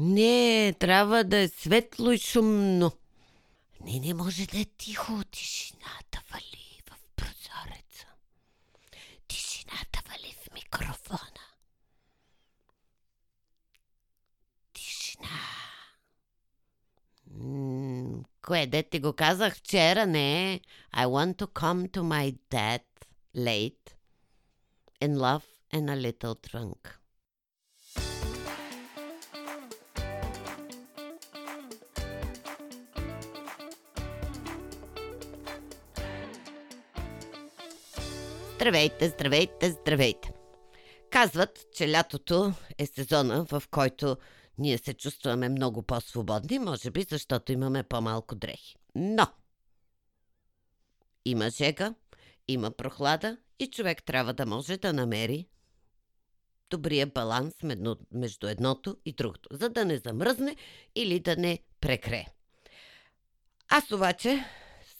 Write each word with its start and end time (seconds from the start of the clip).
Не, 0.00 0.74
трябва 0.78 1.24
да 1.24 1.36
е 1.38 1.48
светло 1.48 2.10
и 2.10 2.18
шумно. 2.18 2.92
Не, 3.84 4.00
не 4.00 4.14
може 4.14 4.46
да 4.46 4.60
е 4.60 4.64
тихо. 4.64 5.24
Тишината 5.30 6.22
вали 6.32 6.80
в 6.90 6.96
прозореца. 7.16 8.06
Тишината 9.28 10.02
вали 10.08 10.34
в 10.44 10.54
микрофона. 10.54 11.44
Тишина. 14.72 15.38
Кое, 18.42 18.66
де 18.66 18.82
ти 18.82 19.00
го 19.00 19.12
казах 19.12 19.56
вчера? 19.56 20.06
Не. 20.06 20.60
I 20.94 21.06
want 21.06 21.36
to 21.36 21.46
come 21.46 21.88
to 21.88 22.02
my 22.02 22.36
dad 22.50 22.82
late 23.36 23.94
in 25.00 25.18
love 25.18 25.44
and 25.72 25.90
a 25.90 25.96
little 25.96 26.36
drunk. 26.50 26.98
Здравейте, 38.68 39.08
здравейте, 39.08 39.70
здравейте! 39.70 40.32
Казват, 41.10 41.66
че 41.72 41.92
лятото 41.92 42.52
е 42.78 42.86
сезона, 42.86 43.44
в 43.44 43.62
който 43.70 44.16
ние 44.58 44.78
се 44.78 44.94
чувстваме 44.94 45.48
много 45.48 45.82
по-свободни, 45.82 46.58
може 46.58 46.90
би 46.90 47.06
защото 47.10 47.52
имаме 47.52 47.82
по-малко 47.82 48.34
дрехи. 48.34 48.76
Но! 48.94 49.26
Има 51.24 51.50
жега, 51.50 51.94
има 52.48 52.70
прохлада 52.70 53.36
и 53.58 53.66
човек 53.66 54.02
трябва 54.02 54.34
да 54.34 54.46
може 54.46 54.76
да 54.76 54.92
намери 54.92 55.48
добрия 56.70 57.06
баланс 57.06 57.54
между 58.12 58.48
едното 58.48 58.96
и 59.04 59.12
другото, 59.12 59.48
за 59.52 59.68
да 59.68 59.84
не 59.84 59.98
замръзне 59.98 60.56
или 60.94 61.20
да 61.20 61.36
не 61.36 61.58
прекре. 61.80 62.26
Аз 63.68 63.92
обаче 63.92 64.44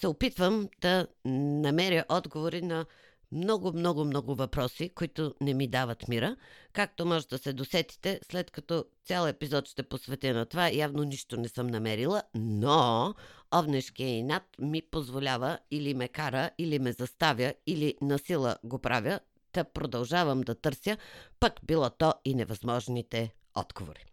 се 0.01 0.07
опитвам 0.07 0.69
да 0.81 1.07
намеря 1.25 2.05
отговори 2.09 2.63
на 2.63 2.87
много, 3.33 3.73
много, 3.73 4.05
много 4.05 4.35
въпроси, 4.35 4.89
които 4.89 5.35
не 5.41 5.55
ми 5.55 5.69
дават 5.69 6.09
мира. 6.09 6.37
Както 6.73 7.07
може 7.07 7.29
да 7.29 7.39
се 7.39 7.53
досетите, 7.53 8.21
след 8.31 8.51
като 8.51 8.85
цял 9.05 9.27
епизод 9.27 9.69
ще 9.69 9.83
посветя 9.83 10.35
на 10.35 10.47
това, 10.47 10.71
явно 10.73 11.03
нищо 11.03 11.37
не 11.37 11.49
съм 11.49 11.67
намерила, 11.67 12.23
но 12.35 13.15
овнешкия 13.55 14.09
инат 14.09 14.43
ми 14.59 14.83
позволява 14.83 15.59
или 15.71 15.95
ме 15.95 16.09
кара, 16.09 16.51
или 16.59 16.79
ме 16.79 16.93
заставя, 16.93 17.55
или 17.67 17.95
насила 18.03 18.57
го 18.65 18.79
правя, 18.79 19.21
да 19.53 19.65
продължавам 19.65 20.41
да 20.41 20.55
търся, 20.55 20.97
пък 21.41 21.53
било 21.63 21.91
то 21.91 22.15
и 22.25 22.35
невъзможните 22.35 23.35
отговори. 23.55 24.05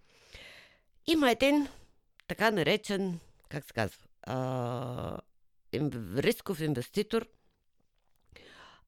Има 1.08 1.31
един 1.31 1.67
така 2.27 2.52
наречен, 2.52 3.19
как 3.49 3.66
се 3.66 3.73
казва, 3.73 4.03
а, 4.23 5.17
рисков 6.17 6.61
инвеститор– 6.61 7.27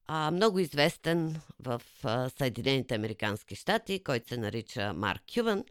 а, 0.08 0.30
много 0.30 0.58
известен 0.58 1.40
в 1.60 1.82
а, 2.04 2.28
Съединените 2.28 2.94
Американски 2.94 3.56
щати, 3.56 4.04
който 4.04 4.28
се 4.28 4.36
нарича 4.36 4.92
Марк 4.92 5.22
Кюван. 5.34 5.64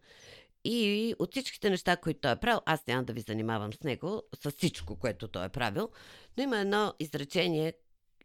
И 0.64 1.14
от 1.18 1.30
всичките 1.30 1.70
неща, 1.70 1.96
които 1.96 2.20
той 2.20 2.32
е 2.32 2.36
правил, 2.36 2.60
аз 2.66 2.86
няма 2.86 3.04
да 3.04 3.12
ви 3.12 3.20
занимавам 3.20 3.72
с 3.72 3.82
него, 3.82 4.22
с 4.42 4.50
всичко, 4.50 4.96
което 4.96 5.28
той 5.28 5.44
е 5.44 5.48
правил, 5.48 5.88
но 6.36 6.42
има 6.42 6.58
едно 6.58 6.94
изречение 6.98 7.72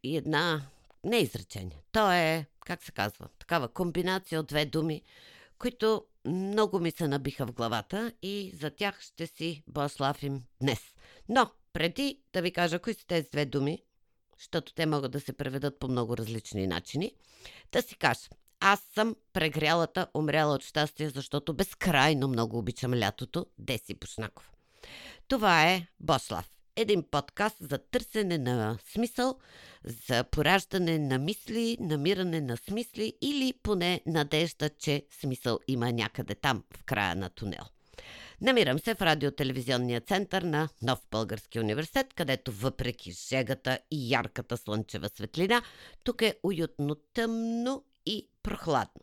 и 0.03 0.17
една... 0.17 0.61
Не 1.05 1.17
изречение. 1.17 1.81
То 1.91 2.11
е, 2.11 2.45
как 2.65 2.83
се 2.83 2.91
казва, 2.91 3.27
такава 3.39 3.67
комбинация 3.67 4.39
от 4.39 4.47
две 4.47 4.65
думи, 4.65 5.01
които 5.59 6.05
много 6.25 6.79
ми 6.79 6.91
се 6.91 7.07
набиха 7.07 7.45
в 7.45 7.53
главата 7.53 8.11
и 8.21 8.51
за 8.59 8.69
тях 8.69 9.01
ще 9.01 9.27
си 9.27 9.63
бославим 9.67 10.43
днес. 10.61 10.79
Но, 11.29 11.49
преди 11.73 12.21
да 12.33 12.41
ви 12.41 12.53
кажа 12.53 12.79
кои 12.79 12.93
са 12.93 13.07
тези 13.07 13.27
две 13.31 13.45
думи, 13.45 13.83
защото 14.37 14.73
те 14.73 14.85
могат 14.85 15.11
да 15.11 15.19
се 15.19 15.33
преведат 15.33 15.79
по 15.79 15.87
много 15.87 16.17
различни 16.17 16.67
начини. 16.67 17.11
Да 17.71 17.81
си 17.81 17.95
кажа, 17.95 18.29
аз 18.59 18.79
съм 18.79 19.15
прегрялата, 19.33 20.07
умряла 20.13 20.55
от 20.55 20.63
щастие, 20.63 21.09
защото 21.09 21.53
безкрайно 21.53 22.27
много 22.27 22.57
обичам 22.57 22.93
лятото. 22.93 23.45
Деси 23.57 23.95
Пушнаков. 23.95 24.51
Това 25.27 25.63
е 25.69 25.87
Бослав. 25.99 26.49
Един 26.75 27.03
подкаст 27.11 27.55
за 27.59 27.77
търсене 27.77 28.37
на 28.37 28.77
смисъл, 28.91 29.39
за 30.07 30.23
пораждане 30.23 30.99
на 30.99 31.17
мисли, 31.17 31.77
намиране 31.79 32.41
на 32.41 32.57
смисли 32.57 33.13
или 33.21 33.53
поне 33.63 34.01
надежда, 34.05 34.69
че 34.69 35.05
смисъл 35.19 35.59
има 35.67 35.91
някъде 35.91 36.35
там, 36.35 36.63
в 36.77 36.83
края 36.83 37.15
на 37.15 37.29
тунел. 37.29 37.63
Намирам 38.43 38.79
се 38.79 38.95
в 38.95 39.01
радиотелевизионния 39.01 40.01
център 40.01 40.41
на 40.41 40.69
Нов 40.81 40.99
Български 41.11 41.59
университет, 41.59 42.13
където 42.13 42.51
въпреки 42.51 43.11
жегата 43.11 43.79
и 43.91 44.09
ярката 44.13 44.57
слънчева 44.57 45.09
светлина, 45.09 45.61
тук 46.03 46.21
е 46.21 46.35
уютно 46.43 46.95
тъмно 46.95 47.83
и 48.05 48.27
прохладно. 48.43 49.01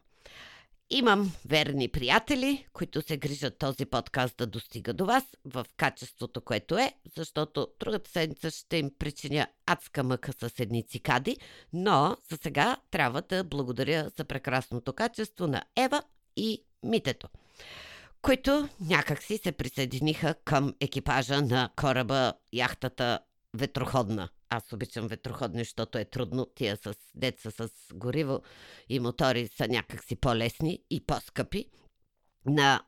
Имам 0.90 1.32
верни 1.46 1.88
приятели, 1.88 2.66
които 2.72 3.02
се 3.02 3.16
грижат 3.16 3.58
този 3.58 3.86
подкаст 3.86 4.36
да 4.36 4.46
достига 4.46 4.92
до 4.92 5.06
вас 5.06 5.24
в 5.44 5.66
качеството, 5.76 6.40
което 6.40 6.78
е, 6.78 6.92
защото 7.16 7.68
другата 7.80 8.10
седмица 8.10 8.50
ще 8.50 8.76
им 8.76 8.90
причиня 8.98 9.46
адска 9.66 10.02
мъка 10.02 10.32
с 10.32 10.60
едни 10.60 10.86
цикади, 10.86 11.36
но 11.72 12.16
за 12.30 12.38
сега 12.42 12.76
трябва 12.90 13.22
да 13.22 13.44
благодаря 13.44 14.10
за 14.16 14.24
прекрасното 14.24 14.92
качество 14.92 15.46
на 15.46 15.62
Ева 15.76 16.02
и 16.36 16.64
Митето 16.82 17.28
които 18.22 18.68
някакси 18.80 19.38
се 19.38 19.52
присъединиха 19.52 20.34
към 20.44 20.74
екипажа 20.80 21.42
на 21.42 21.70
кораба, 21.76 22.32
яхтата 22.52 23.18
ветроходна. 23.56 24.28
Аз 24.50 24.72
обичам 24.72 25.08
ветроходни, 25.08 25.58
защото 25.58 25.98
е 25.98 26.04
трудно. 26.04 26.46
Тия 26.54 26.76
с 26.76 26.94
деца 27.14 27.50
с 27.50 27.70
гориво 27.94 28.42
и 28.88 29.00
мотори 29.00 29.48
са 29.48 29.68
някакси 29.68 30.16
по-лесни 30.16 30.78
и 30.90 31.06
по-скъпи. 31.06 31.66
На 32.46 32.80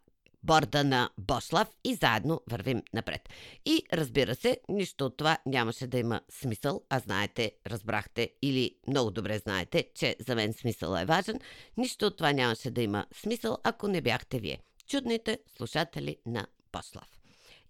борда 0.42 0.84
на 0.84 1.10
Бошлав 1.18 1.68
и 1.84 1.94
заедно 1.94 2.40
вървим 2.50 2.82
напред. 2.92 3.28
И 3.64 3.82
разбира 3.92 4.34
се, 4.34 4.60
нищо 4.68 5.06
от 5.06 5.16
това 5.16 5.38
нямаше 5.46 5.86
да 5.86 5.98
има 5.98 6.20
смисъл, 6.30 6.82
а 6.90 6.98
знаете, 6.98 7.52
разбрахте 7.66 8.30
или 8.42 8.76
много 8.88 9.10
добре 9.10 9.38
знаете, 9.38 9.88
че 9.94 10.16
за 10.26 10.34
мен 10.34 10.52
смисъл 10.52 10.96
е 10.96 11.04
важен. 11.04 11.40
Нищо 11.76 12.06
от 12.06 12.16
това 12.16 12.32
нямаше 12.32 12.70
да 12.70 12.82
има 12.82 13.06
смисъл, 13.14 13.58
ако 13.64 13.88
не 13.88 14.00
бяхте 14.00 14.38
вие 14.38 14.58
чудните 14.92 15.38
слушатели 15.56 16.16
на 16.26 16.46
Послав. 16.72 17.20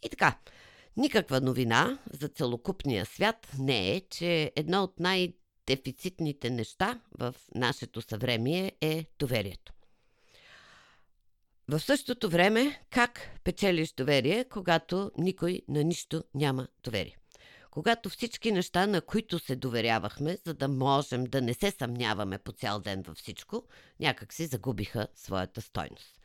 И 0.02 0.08
така, 0.08 0.38
никаква 0.96 1.40
новина 1.40 1.98
за 2.12 2.28
целокупния 2.28 3.06
свят 3.06 3.48
не 3.58 3.96
е, 3.96 4.00
че 4.00 4.52
едно 4.56 4.82
от 4.82 5.00
най-дефицитните 5.00 6.50
неща 6.50 7.00
в 7.18 7.34
нашето 7.54 8.02
съвремие 8.02 8.72
е 8.80 9.06
доверието. 9.18 9.72
В 11.68 11.80
същото 11.80 12.30
време, 12.30 12.82
как 12.90 13.40
печелиш 13.44 13.92
доверие, 13.92 14.44
когато 14.44 15.10
никой 15.18 15.62
на 15.68 15.84
нищо 15.84 16.24
няма 16.34 16.68
доверие? 16.84 17.16
Когато 17.72 18.08
всички 18.08 18.52
неща, 18.52 18.86
на 18.86 19.00
които 19.00 19.38
се 19.38 19.56
доверявахме, 19.56 20.38
за 20.46 20.54
да 20.54 20.68
можем 20.68 21.24
да 21.24 21.42
не 21.42 21.54
се 21.54 21.70
съмняваме 21.70 22.38
по 22.38 22.52
цял 22.52 22.80
ден 22.80 23.02
във 23.02 23.16
всичко, 23.16 23.64
някак 24.00 24.32
си 24.32 24.46
загубиха 24.46 25.08
своята 25.14 25.60
стойност. 25.60 26.20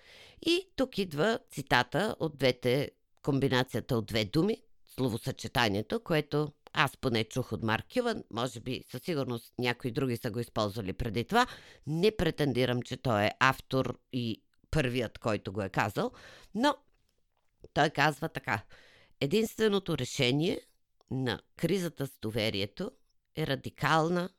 И 0.46 0.69
тук 0.75 0.97
идва 0.97 1.40
цитата 1.52 2.16
от 2.19 2.38
двете, 2.38 2.91
комбинацията 3.22 3.97
от 3.97 4.06
две 4.06 4.25
думи, 4.25 4.62
словосъчетанието, 4.96 6.03
което 6.03 6.53
аз 6.74 6.97
поне 6.97 7.24
чух 7.24 7.52
от 7.52 7.64
Марк 7.64 7.85
Кюван, 7.94 8.24
може 8.31 8.59
би 8.59 8.84
със 8.91 9.02
сигурност 9.02 9.53
някои 9.59 9.91
други 9.91 10.18
са 10.18 10.31
го 10.31 10.40
използвали 10.40 10.94
преди 10.94 11.25
това. 11.25 11.47
Не 11.88 12.12
претендирам, 12.18 12.81
че 12.81 12.97
той 12.97 13.24
е 13.24 13.31
автор 13.40 14.00
и 14.14 14.41
първият, 14.72 15.18
който 15.18 15.53
го 15.53 15.62
е 15.62 15.69
казал, 15.69 16.12
но 16.55 16.76
той 17.73 17.90
казва 17.90 18.29
така. 18.29 18.61
Единственото 19.22 19.97
решение 19.97 20.61
на 21.12 21.42
кризата 21.56 22.08
с 22.08 22.20
доверието 22.22 22.92
е 23.36 23.48
радикална 23.48 24.30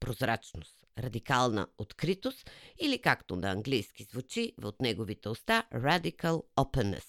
прозрачност 0.00 0.80
радикална 0.98 1.66
откритост 1.78 2.50
или 2.80 2.98
както 2.98 3.36
на 3.36 3.50
английски 3.50 4.04
звучи 4.04 4.54
от 4.64 4.80
неговите 4.80 5.28
уста 5.28 5.64
Radical 5.74 6.44
Openness. 6.56 7.06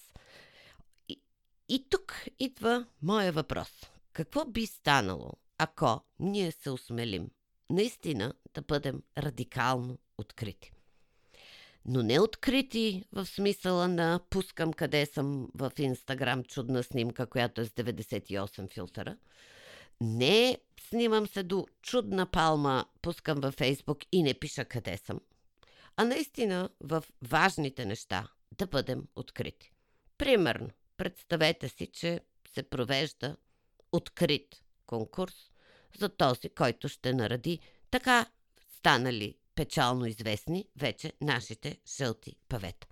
И, 1.09 1.21
и 1.69 1.89
тук 1.89 2.25
идва 2.39 2.85
моя 3.01 3.31
въпрос. 3.31 3.69
Какво 4.13 4.45
би 4.45 4.65
станало, 4.65 5.31
ако 5.57 6.01
ние 6.19 6.51
се 6.51 6.69
осмелим 6.69 7.31
наистина 7.69 8.33
да 8.53 8.61
бъдем 8.61 9.03
радикално 9.17 9.99
открити? 10.17 10.71
Но 11.85 12.03
не 12.03 12.19
открити 12.19 13.03
в 13.11 13.25
смисъла 13.25 13.87
на 13.87 14.19
пускам 14.29 14.73
къде 14.73 15.05
съм 15.05 15.49
в 15.55 15.71
Инстаграм 15.77 16.43
чудна 16.43 16.83
снимка, 16.83 17.25
която 17.25 17.61
е 17.61 17.65
с 17.65 17.69
98 17.69 18.73
филтъра, 18.73 19.17
не 20.01 20.57
снимам 20.89 21.27
се 21.27 21.43
до 21.43 21.67
чудна 21.81 22.25
палма, 22.25 22.85
пускам 23.01 23.39
във 23.39 23.53
Фейсбук 23.53 23.97
и 24.11 24.23
не 24.23 24.33
пиша 24.33 24.65
къде 24.65 24.97
съм, 24.97 25.19
а 25.97 26.03
наистина 26.03 26.69
в 26.79 27.03
важните 27.21 27.85
неща 27.85 28.27
да 28.57 28.67
бъдем 28.67 29.03
открити. 29.15 29.71
Примерно, 30.17 30.69
представете 30.97 31.69
си, 31.69 31.87
че 31.87 32.19
се 32.53 32.63
провежда 32.63 33.35
открит 33.91 34.63
конкурс 34.85 35.51
за 35.99 36.09
този, 36.09 36.49
който 36.49 36.89
ще 36.89 37.13
наради 37.13 37.59
така 37.91 38.25
станали 38.77 39.37
печално 39.55 40.05
известни 40.05 40.67
вече 40.75 41.13
нашите 41.21 41.77
жълти 41.97 42.35
павета. 42.49 42.87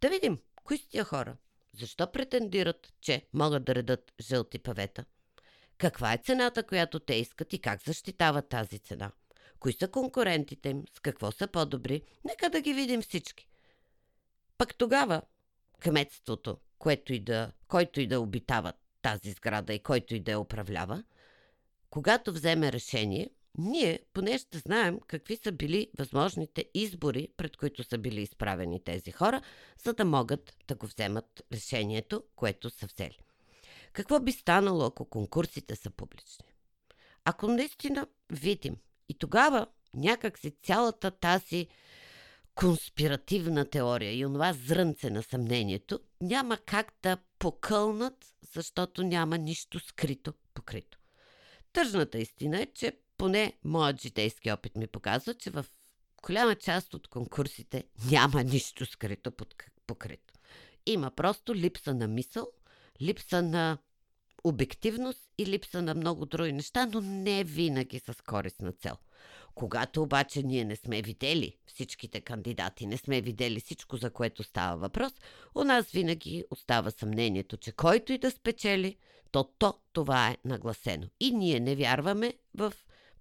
Да 0.00 0.08
видим, 0.08 0.38
кои 0.64 0.78
са 0.78 0.88
тия 0.88 1.04
хора? 1.04 1.36
Защо 1.72 2.12
претендират, 2.12 2.92
че 3.00 3.26
могат 3.32 3.64
да 3.64 3.74
редат 3.74 4.12
жълти 4.20 4.58
павета? 4.58 5.04
Каква 5.78 6.12
е 6.12 6.20
цената, 6.24 6.62
която 6.62 7.00
те 7.00 7.14
искат 7.14 7.52
и 7.52 7.58
как 7.58 7.82
защитават 7.82 8.48
тази 8.48 8.78
цена? 8.78 9.12
Кои 9.58 9.72
са 9.72 9.88
конкурентите 9.88 10.68
им? 10.68 10.84
С 10.94 11.00
какво 11.00 11.32
са 11.32 11.46
по-добри? 11.46 12.02
Нека 12.24 12.50
да 12.50 12.60
ги 12.60 12.72
видим 12.72 13.02
всички. 13.02 13.48
Пък 14.58 14.74
тогава 14.74 15.22
кметството, 15.80 16.58
което 16.78 17.12
и 17.12 17.20
да, 17.20 17.52
който 17.68 18.00
и 18.00 18.06
да 18.06 18.20
обитава 18.20 18.72
тази 19.02 19.30
сграда 19.32 19.74
и 19.74 19.82
който 19.82 20.14
и 20.14 20.20
да 20.20 20.30
я 20.30 20.40
управлява, 20.40 21.04
когато 21.90 22.32
вземе 22.32 22.72
решение, 22.72 23.30
ние 23.58 24.00
поне 24.12 24.38
ще 24.38 24.58
знаем 24.58 25.00
какви 25.06 25.36
са 25.36 25.52
били 25.52 25.88
възможните 25.98 26.64
избори, 26.74 27.28
пред 27.36 27.56
които 27.56 27.84
са 27.84 27.98
били 27.98 28.20
изправени 28.22 28.84
тези 28.84 29.12
хора, 29.12 29.42
за 29.84 29.92
да 29.92 30.04
могат 30.04 30.56
да 30.68 30.74
го 30.74 30.86
вземат 30.86 31.42
решението, 31.52 32.22
което 32.36 32.70
са 32.70 32.86
взели. 32.86 33.18
Какво 33.92 34.20
би 34.20 34.32
станало, 34.32 34.84
ако 34.84 35.04
конкурсите 35.04 35.76
са 35.76 35.90
публични? 35.90 36.46
Ако 37.24 37.48
наистина 37.48 38.06
видим 38.30 38.76
и 39.08 39.14
тогава 39.14 39.66
някак 39.94 40.38
си 40.38 40.50
цялата 40.62 41.10
тази 41.10 41.66
конспиративна 42.54 43.64
теория 43.70 44.18
и 44.18 44.26
онова 44.26 44.52
зрънце 44.52 45.10
на 45.10 45.22
съмнението 45.22 46.00
няма 46.20 46.56
как 46.56 46.92
да 47.02 47.16
покълнат, 47.38 48.26
защото 48.54 49.02
няма 49.02 49.38
нищо 49.38 49.80
скрито 49.80 50.34
покрито. 50.54 50.98
Тъжната 51.72 52.18
истина 52.18 52.62
е, 52.62 52.66
че 52.66 52.92
поне 53.18 53.52
моят 53.64 54.02
житейски 54.02 54.50
опит 54.50 54.76
ми 54.76 54.86
показва, 54.86 55.34
че 55.34 55.50
в 55.50 55.66
голяма 56.26 56.54
част 56.54 56.94
от 56.94 57.08
конкурсите 57.08 57.84
няма 58.10 58.42
нищо 58.42 58.86
скрито 58.86 59.32
покрито. 59.86 60.34
Има 60.86 61.10
просто 61.10 61.54
липса 61.54 61.94
на 61.94 62.08
мисъл, 62.08 62.48
липса 63.00 63.42
на 63.42 63.78
обективност 64.44 65.30
и 65.38 65.46
липса 65.46 65.82
на 65.82 65.94
много 65.94 66.26
други 66.26 66.52
неща, 66.52 66.86
но 66.86 67.00
не 67.00 67.44
винаги 67.44 67.98
с 67.98 68.14
корисна 68.26 68.72
цел. 68.72 68.96
Когато 69.54 70.02
обаче 70.02 70.42
ние 70.42 70.64
не 70.64 70.76
сме 70.76 71.02
видели 71.02 71.56
всичките 71.66 72.20
кандидати, 72.20 72.86
не 72.86 72.96
сме 72.96 73.20
видели 73.20 73.60
всичко, 73.60 73.96
за 73.96 74.10
което 74.10 74.42
става 74.42 74.76
въпрос, 74.76 75.12
у 75.54 75.64
нас 75.64 75.90
винаги 75.90 76.44
остава 76.50 76.90
съмнението, 76.90 77.56
че 77.56 77.72
който 77.72 78.12
и 78.12 78.18
да 78.18 78.30
спечели, 78.30 78.96
то 79.30 79.44
то 79.44 79.78
това 79.92 80.28
е 80.28 80.36
нагласено. 80.44 81.08
И 81.20 81.30
ние 81.30 81.60
не 81.60 81.76
вярваме 81.76 82.34
в 82.54 82.72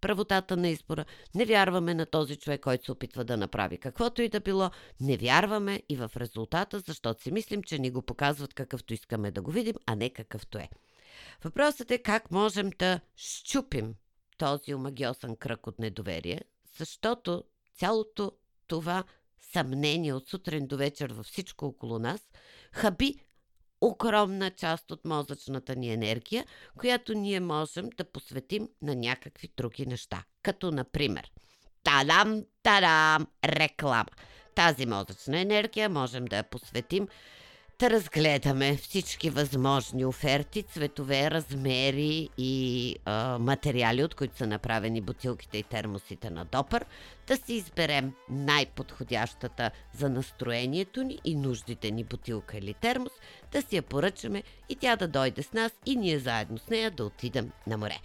правотата 0.02 0.58
на 0.58 0.70
избора, 0.70 1.06
не 1.36 1.46
вярваме 1.46 1.94
на 1.94 2.06
този 2.06 2.36
човек, 2.36 2.62
който 2.62 2.86
се 2.86 2.92
опитва 2.92 3.24
да 3.24 3.38
направи 3.38 3.78
каквото 3.78 4.22
и 4.22 4.30
да 4.30 4.40
било, 4.40 4.70
не 5.00 5.18
вярваме 5.18 5.84
и 5.90 5.96
в 5.96 6.12
резултата, 6.18 6.80
защото 6.80 7.22
си 7.22 7.32
мислим, 7.32 7.64
че 7.64 7.80
ни 7.80 7.92
го 7.92 8.02
показват 8.02 8.54
какъвто 8.54 8.94
искаме 8.94 9.32
да 9.32 9.42
го 9.42 9.52
видим, 9.52 9.76
а 9.86 9.96
не 9.96 10.10
какъвто 10.10 10.58
е. 10.58 10.70
Въпросът 11.44 11.92
е 11.92 11.98
как 11.98 12.32
можем 12.32 12.70
да 12.80 13.00
щупим 13.16 13.96
този 14.38 14.74
омагиосен 14.74 15.36
кръг 15.36 15.68
от 15.68 15.80
недоверие, 15.80 16.42
защото 16.78 17.44
цялото 17.76 18.32
това 18.68 19.04
съмнение 19.54 20.14
от 20.14 20.30
сутрин 20.30 20.68
до 20.68 20.78
вечер 20.78 21.10
във 21.10 21.26
всичко 21.26 21.66
около 21.66 22.00
нас 22.00 22.22
хаби 22.72 23.16
огромна 23.82 24.52
част 24.52 24.92
от 24.92 25.06
мозъчната 25.06 25.76
ни 25.76 25.94
енергия, 25.94 26.46
която 26.80 27.14
ние 27.14 27.40
можем 27.40 27.90
да 27.98 28.04
посветим 28.04 28.70
на 28.82 28.96
някакви 28.96 29.50
други 29.58 29.86
неща. 29.86 30.24
Като, 30.44 30.72
например, 30.72 31.32
тадам, 31.84 32.44
тадам, 32.64 33.28
реклама. 33.46 34.06
Тази 34.56 34.86
мозъчна 34.86 35.40
енергия 35.40 35.90
можем 35.90 36.26
да 36.26 36.38
я 36.38 36.44
посветим 36.44 37.08
да 37.82 37.90
разгледаме 37.90 38.78
всички 38.78 39.30
възможни 39.30 40.06
оферти, 40.06 40.64
цветове, 40.64 41.32
размери 41.32 42.30
и 42.38 42.96
а, 43.06 43.38
материали, 43.40 44.04
от 44.04 44.16
които 44.16 44.38
са 44.38 44.48
направени 44.48 45.02
бутилките 45.02 45.58
и 45.58 45.64
термосите 45.64 46.30
на 46.30 46.46
Допър, 46.46 46.86
да 47.28 47.38
си 47.38 47.54
изберем 47.54 48.14
най-подходящата 48.30 49.72
за 49.94 50.10
настроението 50.10 51.04
ни 51.04 51.20
и 51.26 51.36
нуждите 51.36 51.92
ни 51.92 52.04
бутилка 52.04 52.58
или 52.58 52.74
термос, 52.74 53.12
да 53.52 53.62
си 53.62 53.76
я 53.76 53.82
поръчаме 53.82 54.44
и 54.70 54.76
тя 54.76 54.96
да 54.96 55.08
дойде 55.08 55.44
с 55.44 55.54
нас 55.54 55.72
и 55.86 55.96
ние 55.96 56.20
заедно 56.20 56.58
с 56.58 56.70
нея 56.70 56.92
да 56.92 57.06
отидем 57.06 57.52
на 57.68 57.78
море. 57.78 58.00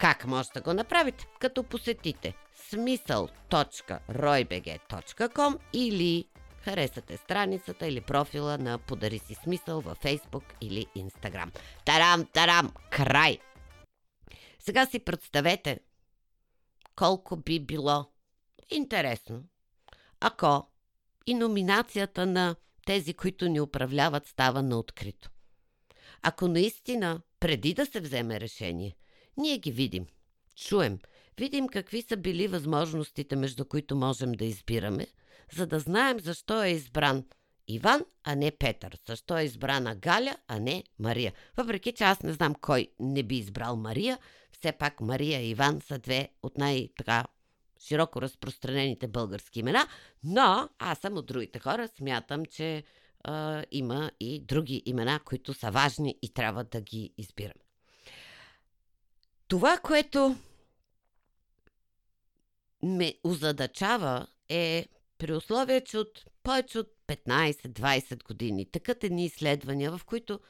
Как 0.00 0.26
може 0.26 0.48
да 0.54 0.60
го 0.60 0.74
направите? 0.74 1.26
Като 1.38 1.62
посетите 1.62 2.34
смисъл.roybg.com 2.70 5.58
или 5.72 6.24
харесате 6.64 7.16
страницата 7.16 7.86
или 7.86 8.00
профила 8.00 8.58
на 8.58 8.78
Подари 8.78 9.18
си 9.18 9.34
смисъл 9.34 9.80
във 9.80 9.98
Facebook 9.98 10.44
или 10.60 10.86
Instagram. 10.96 11.58
Тарам, 11.84 12.26
тарам, 12.32 12.72
край! 12.90 13.38
Сега 14.58 14.86
си 14.86 14.98
представете 14.98 15.80
колко 16.96 17.36
би 17.36 17.60
било 17.60 18.06
интересно, 18.70 19.44
ако 20.20 20.66
и 21.26 21.34
номинацията 21.34 22.26
на 22.26 22.56
тези, 22.86 23.14
които 23.14 23.48
ни 23.48 23.60
управляват, 23.60 24.26
става 24.26 24.62
на 24.62 24.78
открито. 24.78 25.30
Ако 26.22 26.48
наистина, 26.48 27.20
преди 27.40 27.74
да 27.74 27.86
се 27.86 28.00
вземе 28.00 28.40
решение, 28.40 28.96
ние 29.36 29.58
ги 29.58 29.72
видим, 29.72 30.06
чуем, 30.56 30.98
видим 31.38 31.68
какви 31.68 32.02
са 32.02 32.16
били 32.16 32.48
възможностите, 32.48 33.36
между 33.36 33.64
които 33.64 33.96
можем 33.96 34.32
да 34.32 34.44
избираме– 34.44 35.06
за 35.54 35.66
да 35.66 35.80
знаем 35.80 36.20
защо 36.20 36.62
е 36.62 36.68
избран 36.68 37.24
Иван, 37.68 38.04
а 38.24 38.34
не 38.34 38.50
Петър. 38.50 38.98
Защо 39.08 39.38
е 39.38 39.42
избрана 39.42 39.94
Галя, 39.94 40.36
а 40.48 40.58
не 40.58 40.84
Мария. 40.98 41.32
Въпреки, 41.56 41.92
че 41.92 42.04
аз 42.04 42.22
не 42.22 42.32
знам 42.32 42.54
кой 42.54 42.88
не 43.00 43.22
би 43.22 43.36
избрал 43.36 43.76
Мария, 43.76 44.18
все 44.52 44.72
пак 44.72 45.00
Мария 45.00 45.40
и 45.40 45.50
Иван 45.50 45.80
са 45.80 45.98
две 45.98 46.28
от 46.42 46.58
най-така 46.58 47.24
широко 47.80 48.22
разпространените 48.22 49.08
български 49.08 49.60
имена, 49.60 49.88
но 50.24 50.68
аз 50.78 50.98
съм 50.98 51.16
от 51.16 51.26
другите 51.26 51.58
хора, 51.58 51.88
смятам, 51.88 52.46
че 52.46 52.84
а, 53.24 53.64
има 53.70 54.10
и 54.20 54.40
други 54.40 54.82
имена, 54.86 55.20
които 55.24 55.54
са 55.54 55.70
важни 55.70 56.18
и 56.22 56.34
трябва 56.34 56.64
да 56.64 56.80
ги 56.80 57.14
избирам. 57.18 57.58
Това, 59.48 59.78
което 59.78 60.36
ме 62.82 63.14
озадачава 63.24 64.26
е 64.48 64.86
при 65.24 65.32
условие, 65.32 65.80
че 65.80 65.98
от 65.98 66.24
повече 66.42 66.78
от 66.78 66.88
15-20 67.08 68.24
години 68.24 68.70
такът 68.70 69.04
едни 69.04 69.24
изследвания, 69.24 69.98
в 69.98 70.04
които 70.04 70.40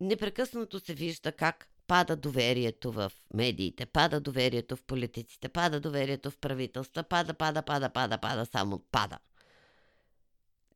непрекъснато 0.00 0.80
се 0.80 0.94
вижда 0.94 1.32
как 1.32 1.68
пада 1.86 2.16
доверието 2.16 2.92
в 2.92 3.12
медиите, 3.34 3.86
пада 3.86 4.20
доверието 4.20 4.76
в 4.76 4.82
политиците, 4.84 5.48
пада 5.48 5.80
доверието 5.80 6.30
в 6.30 6.38
правителства, 6.38 7.02
пада, 7.02 7.34
пада, 7.34 7.62
пада, 7.62 7.90
пада, 7.90 8.18
пада, 8.18 8.46
само 8.46 8.78
пада. 8.78 9.18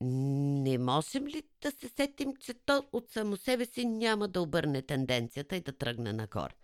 Не 0.00 0.78
можем 0.78 1.26
ли 1.26 1.42
да 1.62 1.70
се 1.70 1.88
сетим, 1.88 2.36
че 2.40 2.54
то 2.54 2.84
от 2.92 3.10
само 3.10 3.36
себе 3.36 3.66
си 3.66 3.84
няма 3.84 4.28
да 4.28 4.40
обърне 4.40 4.82
тенденцията 4.82 5.56
и 5.56 5.60
да 5.60 5.72
тръгне 5.72 6.12
нагоре? 6.12 6.54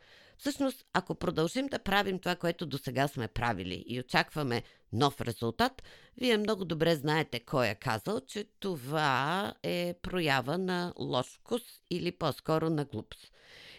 Всъщност, 0.40 0.84
ако 0.92 1.14
продължим 1.14 1.66
да 1.66 1.78
правим 1.78 2.18
това, 2.18 2.36
което 2.36 2.66
до 2.66 2.78
сега 2.78 3.08
сме 3.08 3.28
правили 3.28 3.84
и 3.86 4.00
очакваме 4.00 4.62
нов 4.92 5.20
резултат, 5.20 5.82
вие 6.16 6.38
много 6.38 6.64
добре 6.64 6.96
знаете 6.96 7.40
кой 7.40 7.68
е 7.68 7.74
казал, 7.74 8.20
че 8.20 8.44
това 8.60 9.54
е 9.62 9.94
проява 10.02 10.58
на 10.58 10.92
лош 10.98 11.26
вкус 11.26 11.62
или 11.90 12.12
по-скоро 12.12 12.70
на 12.70 12.84
глупост. 12.84 13.32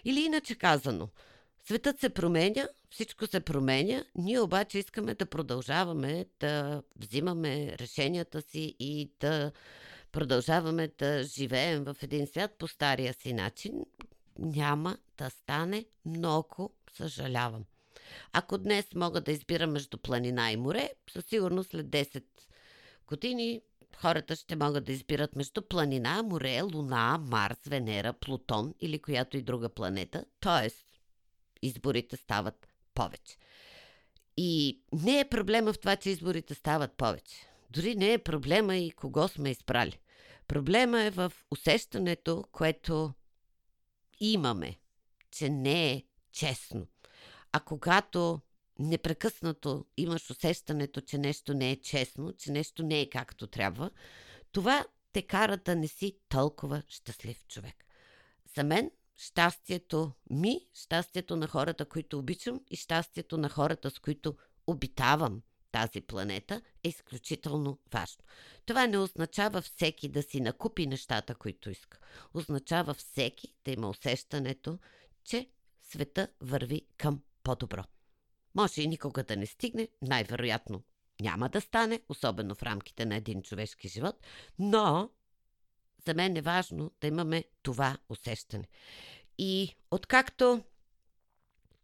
Или 0.06 0.20
иначе 0.22 0.56
казано, 0.56 1.10
светът 1.63 2.00
се 2.00 2.10
променя, 2.10 2.68
всичко 2.89 3.27
се 3.27 3.39
променя, 3.39 4.03
ние 4.15 4.39
обаче 4.39 4.80
искаме 4.80 5.15
да 5.15 5.25
продължаваме 5.25 6.25
да 6.39 6.84
взимаме 6.96 7.77
решенията 7.77 8.41
си 8.41 8.75
и 8.80 9.12
да 9.20 9.51
продължаваме 10.12 10.91
да 10.98 11.24
живеем 11.24 11.84
в 11.84 11.96
един 12.01 12.27
свят 12.27 12.51
по 12.58 12.68
стария 12.68 13.13
си 13.13 13.34
начин, 13.34 13.86
няма 14.39 14.98
да 15.24 15.30
стане 15.30 15.86
много, 16.06 16.74
съжалявам. 16.94 17.66
Ако 18.34 18.58
днес 18.58 18.86
мога 18.96 19.22
да 19.22 19.32
избирам 19.32 19.72
между 19.72 19.98
планина 19.98 20.51
и 20.51 20.58
море, 20.58 20.92
със 21.13 21.25
сигурност 21.25 21.70
след 21.70 21.88
10 21.88 22.24
години 23.08 23.62
хората 23.96 24.36
ще 24.36 24.56
могат 24.56 24.84
да 24.84 24.92
избират 24.92 25.36
между 25.36 25.62
планина, 25.62 26.24
море, 26.24 26.62
луна, 26.62 27.18
Марс, 27.22 27.58
Венера, 27.68 28.13
Плутон 28.13 28.74
или 28.80 29.00
която 29.00 29.38
и 29.38 29.42
друга 29.42 29.70
планета. 29.70 30.25
Тоест, 30.40 30.88
изборите 31.62 32.18
стават 32.18 32.68
повече. 32.94 33.38
И 34.38 34.82
не 34.94 35.20
е 35.20 35.30
проблема 35.30 35.74
в 35.74 35.80
това, 35.80 35.96
че 35.96 36.10
изборите 36.10 36.56
стават 36.56 36.92
повече. 36.94 37.36
Дори 37.70 37.96
не 37.96 38.13
е 38.13 38.18
проблема 38.18 38.75
и 38.75 38.92
кого 38.92 39.28
сме 39.28 39.50
избрали. 39.50 40.00
Проблема 40.48 41.01
е 41.01 41.10
в 41.10 41.34
усещането, 41.51 42.46
което 42.51 43.13
имаме, 44.20 44.75
че 45.32 45.50
не 45.50 45.92
е 45.92 46.04
честно. 46.32 46.88
А 47.52 47.60
когато 47.60 48.42
непрекъснато 48.80 49.86
имаш 49.98 50.30
усещането, 50.30 51.02
че 51.02 51.18
нещо 51.18 51.54
не 51.54 51.72
е 51.72 51.82
честно, 51.82 52.34
че 52.34 52.52
нещо 52.52 52.84
не 52.84 53.02
е 53.02 53.10
както 53.10 53.48
трябва, 53.48 53.92
това 54.52 54.86
те 55.14 55.22
кара 55.22 55.58
да 55.58 55.76
не 55.76 55.88
си 55.88 56.18
толкова 56.30 56.84
щастлив 56.88 57.46
човек. 57.48 57.86
За 58.56 58.64
мен 58.64 58.92
щастието 59.18 60.12
ми, 60.30 60.60
щастието 60.74 61.36
на 61.36 61.48
хората, 61.48 61.86
които 61.86 62.20
обичам 62.20 62.62
и 62.70 62.76
щастието 62.76 63.38
на 63.38 63.50
хората, 63.50 63.90
с 63.90 64.00
които 64.00 64.36
обитавам 64.68 65.42
тази 65.72 66.02
планета, 66.02 66.62
е 66.84 66.88
изключително 66.88 67.80
важно. 67.94 68.24
Това 68.66 68.88
не 68.88 68.98
означава 68.98 69.62
всеки 69.62 70.10
да 70.10 70.24
си 70.24 70.42
накупи 70.42 70.88
нещата, 70.88 71.36
които 71.36 71.70
иска. 71.70 72.00
Означава 72.34 72.94
всеки 72.94 73.54
да 73.66 73.72
има 73.72 73.90
усещането, 73.90 74.80
че 75.24 75.50
света 75.82 76.28
върви 76.42 76.82
към 76.98 77.22
по-добро. 77.44 77.84
Може 78.56 78.82
и 78.82 78.88
никога 78.88 79.24
да 79.24 79.36
не 79.36 79.46
стигне, 79.46 79.88
най-вероятно 80.01 80.84
няма 81.22 81.50
да 81.50 81.62
стане, 81.62 82.01
особено 82.10 82.56
в 82.56 82.63
рамките 82.63 83.06
на 83.06 83.16
един 83.16 83.42
човешки 83.42 83.88
живот, 83.88 84.16
но 84.60 85.10
за 86.06 86.13
мен 86.13 86.38
е 86.38 86.42
важно 86.42 86.92
да 87.01 87.08
имаме 87.08 87.44
това 87.62 87.98
усещане. 88.10 88.68
И 89.38 89.75
откакто 89.92 90.63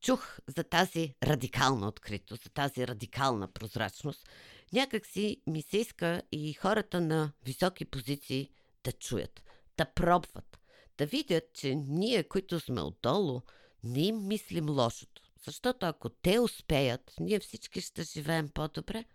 чух 0.02 0.40
за 0.48 0.64
тази 0.64 1.16
радикална 1.24 1.88
откритост, 1.88 2.44
за 2.44 2.50
тази 2.50 2.88
радикална 2.88 3.48
прозрачност, 3.48 4.30
някак 4.74 5.06
си 5.06 5.42
ми 5.48 5.62
се 5.62 5.78
иска 5.78 6.22
и 6.32 6.54
хората 6.54 7.02
на 7.02 7.32
високи 7.46 7.86
позиции 7.86 8.50
да 8.84 8.92
чуят, 8.92 9.44
да 9.78 9.86
пробват, 9.86 10.57
да 10.98 11.06
видят, 11.06 11.54
че 11.54 11.76
ние, 11.76 12.24
които 12.24 12.60
сме 12.60 12.82
отдолу, 12.82 13.42
не 13.84 14.02
им 14.02 14.28
мислим 14.28 14.70
лошото. 14.70 15.22
Защото 15.46 15.86
ако 15.86 16.10
те 16.10 16.40
успеят, 16.40 17.14
ние 17.20 17.40
всички 17.40 17.82
ще 17.82 18.04
живеем 18.04 18.50
по-добре. 18.50 19.06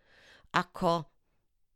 Ако 0.53 1.05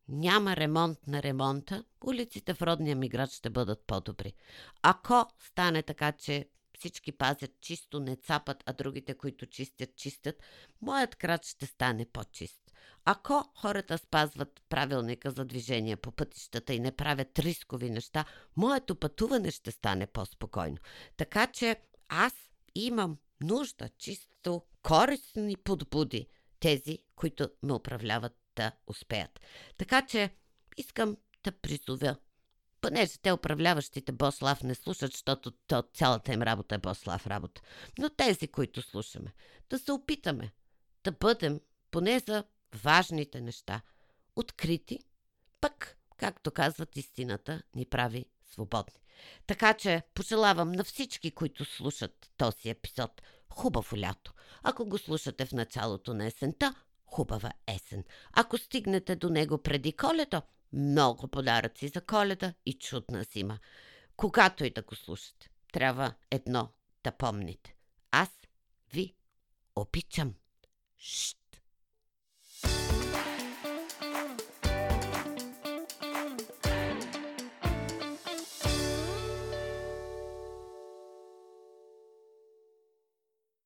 няма 0.08 0.56
ремонт 0.56 1.06
на 1.06 1.22
ремонта, 1.22 1.84
улиците 2.04 2.54
в 2.54 2.62
родния 2.62 2.96
ми 2.96 3.08
град 3.08 3.30
ще 3.30 3.50
бъдат 3.50 3.84
по-добри. 3.86 4.34
Ако 4.82 5.26
стане 5.38 5.82
така, 5.82 6.12
че 6.12 6.48
всички 6.78 7.12
пазят 7.12 7.50
чисто, 7.60 8.00
не 8.00 8.16
цапат, 8.16 8.62
а 8.66 8.72
другите, 8.72 9.14
които 9.14 9.46
чистят, 9.46 9.96
чистят, 9.96 10.36
моят 10.80 11.16
град 11.20 11.44
ще 11.44 11.66
стане 11.66 12.06
по-чист. 12.12 12.65
Ако 13.04 13.44
хората 13.54 13.98
спазват 13.98 14.62
правилника 14.68 15.30
за 15.30 15.44
движение 15.44 15.96
по 15.96 16.12
пътищата 16.12 16.74
и 16.74 16.80
не 16.80 16.92
правят 16.92 17.38
рискови 17.38 17.90
неща, 17.90 18.24
моето 18.56 18.96
пътуване 18.96 19.50
ще 19.50 19.70
стане 19.70 20.06
по-спокойно. 20.06 20.76
Така 21.16 21.46
че 21.46 21.76
аз 22.08 22.32
имам 22.74 23.18
нужда 23.40 23.88
чисто 23.98 24.62
корисни 24.82 25.56
подбуди, 25.56 26.26
тези, 26.60 26.98
които 27.16 27.50
ме 27.62 27.72
управляват 27.72 28.32
да 28.56 28.72
успеят. 28.86 29.40
Така 29.76 30.06
че 30.06 30.30
искам 30.76 31.16
да 31.44 31.52
призовя 31.52 32.16
понеже 32.80 33.18
те 33.22 33.32
управляващите 33.32 34.12
Бослав 34.12 34.62
не 34.62 34.74
слушат, 34.74 35.12
защото 35.12 35.50
то, 35.50 35.82
цялата 35.94 36.32
им 36.32 36.42
работа 36.42 36.74
е 36.74 36.78
Бослав 36.78 37.26
работа. 37.26 37.62
Но 37.98 38.10
тези, 38.10 38.48
които 38.48 38.82
слушаме, 38.82 39.32
да 39.70 39.78
се 39.78 39.92
опитаме 39.92 40.52
да 41.04 41.12
бъдем 41.12 41.60
поне 41.90 42.18
за 42.18 42.44
важните 42.76 43.40
неща 43.40 43.80
открити, 44.36 44.98
пък, 45.60 45.98
както 46.16 46.50
казват, 46.50 46.96
истината 46.96 47.62
ни 47.74 47.86
прави 47.86 48.26
свободни. 48.52 49.00
Така 49.46 49.74
че 49.74 50.02
пожелавам 50.14 50.72
на 50.72 50.84
всички, 50.84 51.30
които 51.30 51.64
слушат 51.64 52.30
този 52.36 52.68
епизод, 52.68 53.22
хубаво 53.48 53.96
лято. 53.98 54.32
Ако 54.62 54.86
го 54.86 54.98
слушате 54.98 55.46
в 55.46 55.52
началото 55.52 56.14
на 56.14 56.26
есента, 56.26 56.74
хубава 57.06 57.52
есен. 57.66 58.04
Ако 58.32 58.58
стигнете 58.58 59.16
до 59.16 59.30
него 59.30 59.58
преди 59.58 59.92
колето, 59.92 60.42
много 60.72 61.28
подаръци 61.28 61.88
за 61.88 62.00
коледа 62.00 62.54
и 62.66 62.72
чудна 62.72 63.24
зима. 63.24 63.58
Когато 64.16 64.64
и 64.64 64.70
да 64.70 64.82
го 64.82 64.94
слушате, 64.94 65.50
трябва 65.72 66.14
едно 66.30 66.72
да 67.04 67.12
помните. 67.12 67.74
Аз 68.10 68.28
ви 68.92 69.14
обичам. 69.76 70.34
Шт! 70.96 71.45